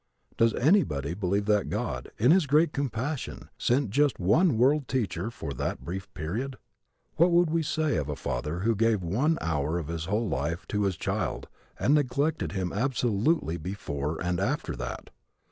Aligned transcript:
Does 0.35 0.55
anybody 0.55 1.13
believe 1.13 1.45
that 1.45 1.69
God, 1.69 2.09
in 2.17 2.31
his 2.31 2.47
great 2.47 2.73
compassion, 2.73 3.49
sent 3.59 3.91
just 3.91 4.17
one 4.19 4.57
World 4.57 4.87
Teacher 4.87 5.29
for 5.29 5.53
that 5.53 5.85
brief 5.85 6.11
period? 6.15 6.57
What 7.17 7.29
would 7.29 7.51
we 7.51 7.61
say 7.61 7.97
of 7.97 8.09
a 8.09 8.15
father 8.15 8.61
who 8.61 8.73
gave 8.73 9.03
one 9.03 9.37
hour 9.41 9.77
of 9.77 9.89
his 9.89 10.05
whole 10.05 10.27
life 10.27 10.65
to 10.69 10.85
his 10.85 10.97
child 10.97 11.45
and 11.79 11.93
neglected 11.93 12.53
him 12.53 12.73
absolutely 12.73 13.57
before 13.57 14.19
and 14.19 14.39
after 14.39 14.75
that? 14.75 15.11